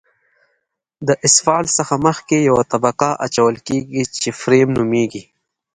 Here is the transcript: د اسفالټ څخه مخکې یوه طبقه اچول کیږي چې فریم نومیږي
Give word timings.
د 1.07 1.09
اسفالټ 1.27 1.69
څخه 1.79 1.93
مخکې 2.07 2.37
یوه 2.49 2.63
طبقه 2.73 3.09
اچول 3.25 3.55
کیږي 3.67 4.03
چې 4.21 4.29
فریم 4.41 4.69
نومیږي 4.77 5.23